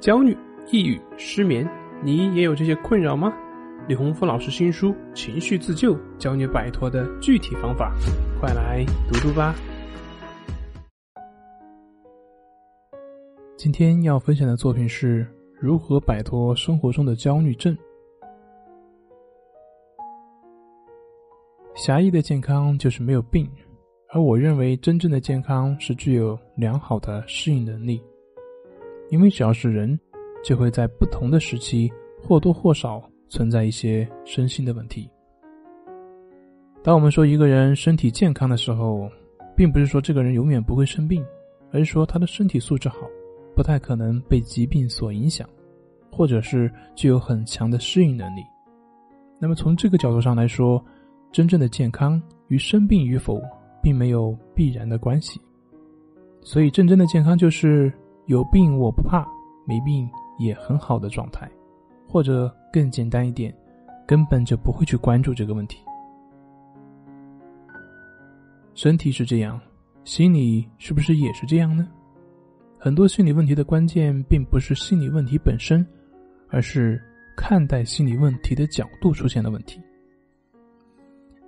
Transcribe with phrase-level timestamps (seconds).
[0.00, 0.34] 焦虑、
[0.72, 1.68] 抑郁、失眠，
[2.02, 3.30] 你也有这些困扰吗？
[3.86, 7.94] 李洪福老师新书《情绪自救》教你摆脱的具体方法，
[8.40, 9.54] 快来读读吧。
[13.58, 15.26] 今天要分享的作品是
[15.60, 17.76] 如何摆脱生活中的焦虑症。
[21.74, 23.46] 狭义的健康就是没有病，
[24.14, 28.00] 而我认为真正的健康是具有良好的适应能力。
[29.10, 29.98] 因为只要是人，
[30.42, 31.92] 就会在不同的时期
[32.22, 35.10] 或多或少存在一些身心的问题。
[36.82, 39.10] 当我们说一个人身体健康的时候，
[39.56, 41.24] 并不是说这个人永远不会生病，
[41.72, 42.98] 而是说他的身体素质好，
[43.54, 45.46] 不太可能被疾病所影响，
[46.10, 48.42] 或者是具有很强的适应能力。
[49.38, 50.82] 那么从这个角度上来说，
[51.32, 53.42] 真正的健康与生病与否
[53.82, 55.40] 并没有必然的关系。
[56.42, 57.92] 所以，真正的健康就是。
[58.30, 59.26] 有病我不怕，
[59.66, 61.50] 没病也很好的状态，
[62.06, 63.52] 或者更简单一点，
[64.06, 65.80] 根本就不会去关注这个问题。
[68.72, 69.60] 身体是这样，
[70.04, 71.88] 心理是不是也是这样呢？
[72.78, 75.84] 很多心理问题的关键并不是心理问题本身，
[76.50, 77.02] 而是
[77.36, 79.80] 看待心理问题的角度出现了问题。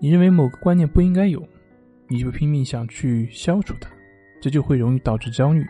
[0.00, 1.40] 你认为某个观念不应该有，
[2.08, 3.88] 你就拼命想去消除它，
[4.40, 5.64] 这就会容易导致焦虑。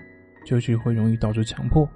[0.45, 1.89] 就就会容易导致强迫，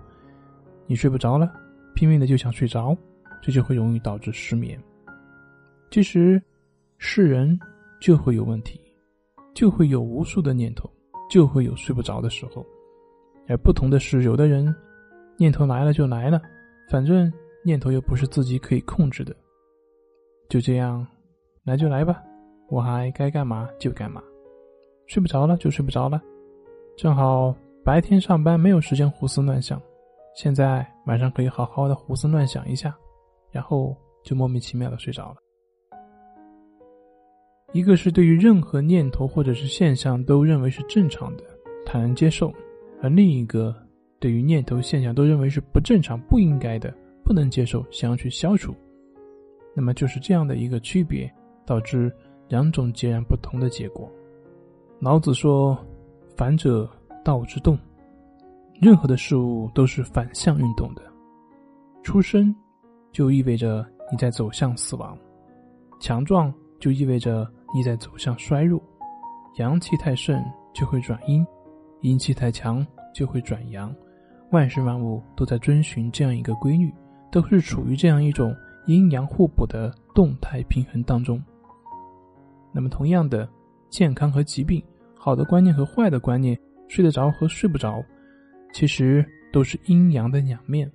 [0.87, 1.53] 你睡不着了，
[1.95, 2.97] 拼命的就想睡着，
[3.43, 4.79] 这就会容易导致失眠。
[5.91, 6.43] 其实，
[6.99, 7.59] 是人
[8.01, 8.81] 就会有问题，
[9.55, 10.91] 就会有无数的念头，
[11.31, 12.65] 就会有睡不着的时候。
[13.49, 14.75] 而不同的是，有的人
[15.37, 16.41] 念头来了就来了，
[16.91, 17.33] 反正
[17.65, 19.35] 念头又不是自己可以控制的，
[20.49, 21.07] 就这样
[21.65, 22.23] 来就来吧，
[22.69, 24.23] 我还该干嘛就干嘛，
[25.07, 26.21] 睡不着了就睡不着了，
[26.97, 27.55] 正好。
[27.87, 29.81] 白天上班没有时间胡思乱想，
[30.35, 32.93] 现在晚上可以好好的胡思乱想一下，
[33.53, 35.37] 然后就莫名其妙的睡着了。
[37.73, 41.45] 一个是对于任何念头或者是现象都认为是正常的，
[41.85, 42.49] 坦然接受；
[43.01, 43.73] 而另一个
[44.19, 48.75] 对于念头现象都认为是不正常、不应该的、不能接受，想要去消除。
[49.77, 51.33] 那么就是这样的一个区别，
[51.65, 52.13] 导致
[52.49, 54.11] 两种截然不同的结果。
[54.99, 55.79] 老子说
[56.37, 56.91] ：“反者。”
[57.27, 57.77] 道之动，
[58.81, 61.03] 任何的事物都是反向运动的。
[62.05, 62.55] 出生
[63.11, 65.19] 就意味着你在走向死亡，
[65.99, 67.45] 强壮就意味着
[67.75, 68.81] 你在走向衰弱。
[69.57, 70.41] 阳气太盛
[70.73, 71.45] 就会转阴，
[72.01, 73.93] 阴气太强就会转阳。
[74.53, 76.95] 万事万物都在遵循这样一个规律，
[77.33, 78.55] 都是处于这样一种
[78.87, 81.43] 阴阳互补的动态平衡当中。
[82.71, 83.49] 那么，同样的，
[83.91, 84.81] 健康和疾病，
[85.19, 86.57] 好的观念和坏的观念。
[86.89, 88.05] 睡得着和睡不着，
[88.73, 90.91] 其实都是阴阳的两面。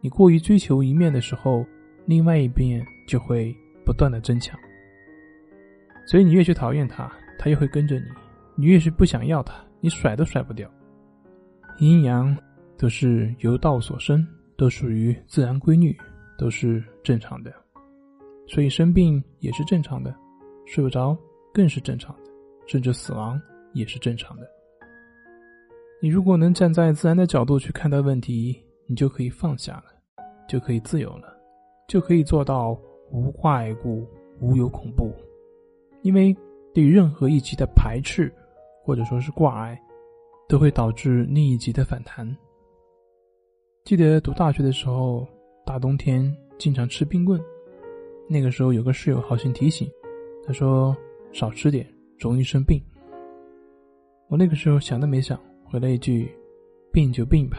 [0.00, 1.64] 你过于追求一面的时候，
[2.04, 4.58] 另外一边就会不断的增强。
[6.06, 8.06] 所以你越去讨厌他，他越会跟着你；
[8.54, 10.70] 你越是不想要他，你甩都甩不掉。
[11.78, 12.36] 阴阳
[12.78, 14.26] 都是由道所生，
[14.56, 15.96] 都属于自然规律，
[16.38, 17.52] 都是正常的。
[18.46, 20.14] 所以生病也是正常的，
[20.64, 21.16] 睡不着
[21.52, 22.30] 更是正常的，
[22.66, 23.40] 甚至死亡
[23.72, 24.48] 也是正常的。
[25.98, 28.54] 你如果能站在自然的角度去看待问题，
[28.86, 29.84] 你就可以放下了，
[30.46, 31.34] 就可以自由了，
[31.88, 32.78] 就可以做到
[33.10, 34.06] 无怪故，
[34.38, 35.10] 无有恐怖。
[36.02, 36.36] 因为
[36.74, 38.30] 对于任何一级的排斥，
[38.84, 39.80] 或者说是挂碍，
[40.48, 42.36] 都会导致另一级的反弹。
[43.84, 45.26] 记得读大学的时候，
[45.64, 47.40] 大冬天经常吃冰棍，
[48.28, 49.90] 那个时候有个室友好心提醒，
[50.46, 50.94] 他说
[51.32, 52.78] 少吃点，容易生病。
[54.28, 55.40] 我那个时候想都没想。
[55.68, 56.30] 回了一句
[56.92, 57.58] ：“病就病吧。”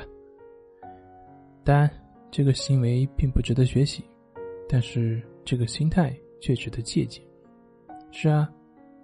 [1.64, 1.90] 当然，
[2.32, 4.04] 这个行为并不值得学习，
[4.70, 7.24] 但是这个心态却值得借鉴。
[8.12, 8.50] 是啊，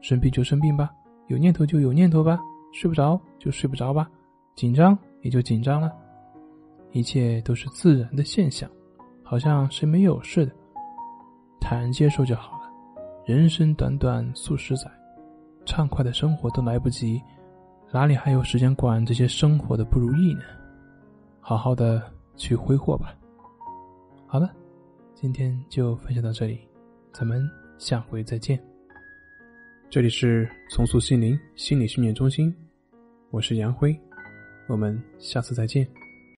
[0.01, 0.89] 生病就生病吧，
[1.27, 2.39] 有念头就有念头吧，
[2.71, 4.09] 睡不着就睡不着吧，
[4.55, 5.91] 紧张也就紧张了，
[6.91, 8.69] 一切都是自然的现象，
[9.23, 10.53] 好像谁没有似的，
[11.59, 12.71] 坦然接受就好了。
[13.25, 14.89] 人生短短数十载，
[15.65, 17.21] 畅快的生活都来不及。
[17.93, 20.41] 哪里还有时间管这些生活的不如意呢？
[21.39, 22.01] 好好的
[22.35, 23.13] 去挥霍吧。
[24.25, 24.51] 好了，
[25.13, 26.59] 今天就分享到这里，
[27.11, 27.47] 咱们
[27.77, 28.59] 下回再见。
[29.91, 32.51] 这里是重塑心灵心理训练中心，
[33.29, 33.95] 我是杨辉，
[34.65, 35.87] 我们下次再见。